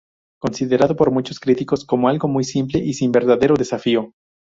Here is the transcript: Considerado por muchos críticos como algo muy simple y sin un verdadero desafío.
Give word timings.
Considerado 0.41 0.95
por 0.95 1.11
muchos 1.11 1.39
críticos 1.39 1.85
como 1.85 2.09
algo 2.09 2.27
muy 2.27 2.43
simple 2.43 2.79
y 2.79 2.95
sin 2.95 3.09
un 3.09 3.11
verdadero 3.11 3.53
desafío. 3.53 4.15